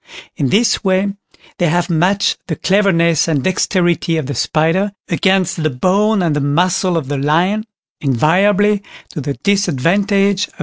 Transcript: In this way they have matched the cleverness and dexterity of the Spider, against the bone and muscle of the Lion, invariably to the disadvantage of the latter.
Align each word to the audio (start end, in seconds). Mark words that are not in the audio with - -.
In 0.35 0.47
this 0.49 0.83
way 0.83 1.15
they 1.59 1.69
have 1.69 1.87
matched 1.87 2.39
the 2.47 2.55
cleverness 2.55 3.27
and 3.27 3.43
dexterity 3.43 4.17
of 4.17 4.25
the 4.25 4.33
Spider, 4.33 4.93
against 5.07 5.61
the 5.61 5.69
bone 5.69 6.23
and 6.23 6.55
muscle 6.55 6.97
of 6.97 7.07
the 7.07 7.19
Lion, 7.19 7.67
invariably 7.99 8.81
to 9.09 9.21
the 9.21 9.35
disadvantage 9.35 10.47
of 10.47 10.51
the 10.53 10.53
latter. 10.53 10.59